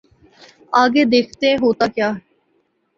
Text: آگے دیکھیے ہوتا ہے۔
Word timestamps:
آگے 0.81 1.03
دیکھیے 1.11 1.51
ہوتا 1.61 1.85
ہے۔ 1.97 2.09